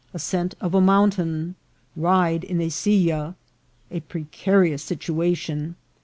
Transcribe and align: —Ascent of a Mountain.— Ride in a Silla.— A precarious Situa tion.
—Ascent 0.15 0.55
of 0.59 0.73
a 0.73 0.81
Mountain.— 0.81 1.53
Ride 1.95 2.43
in 2.43 2.59
a 2.59 2.69
Silla.— 2.69 3.35
A 3.91 3.99
precarious 3.99 4.83
Situa 4.83 5.37
tion. 5.37 5.75